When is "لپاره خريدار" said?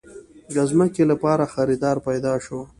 1.11-1.97